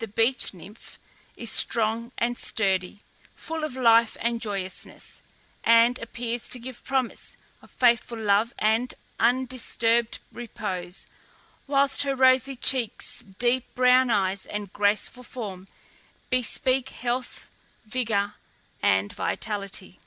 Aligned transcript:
The 0.00 0.08
BEECH 0.08 0.54
NYMPH 0.54 0.98
is 1.36 1.52
strong 1.52 2.10
and 2.18 2.36
sturdy, 2.36 2.98
full 3.36 3.62
of 3.62 3.76
life 3.76 4.16
and 4.20 4.40
joyousness, 4.40 5.22
and 5.62 6.00
appears 6.00 6.48
to 6.48 6.58
give 6.58 6.82
promise 6.82 7.36
of 7.62 7.70
faithful 7.70 8.18
love 8.18 8.52
and 8.58 8.92
undisturbed 9.20 10.18
repose, 10.32 11.06
whilst 11.68 12.02
her 12.02 12.16
rosy 12.16 12.56
cheeks, 12.56 13.20
deep 13.38 13.72
brown 13.76 14.10
eyes, 14.10 14.46
and 14.46 14.72
graceful 14.72 15.22
form 15.22 15.68
bespeak 16.28 16.88
health, 16.88 17.48
vigour, 17.86 18.34
and 18.82 19.12
vitality. 19.12 20.00